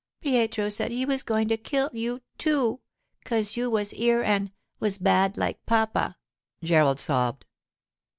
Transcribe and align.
'Pietro 0.19 0.67
said 0.69 0.89
he 0.89 1.05
was 1.05 1.21
going 1.21 1.47
to 1.47 1.55
kill 1.57 1.87
you, 1.93 2.21
too, 2.39 2.79
'cause 3.23 3.55
you 3.55 3.69
was 3.69 3.91
here 3.91 4.23
an' 4.23 4.51
was 4.79 4.97
bad 4.97 5.37
like 5.37 5.63
papa,' 5.67 6.17
Gerald 6.63 6.99
sobbed. 6.99 7.45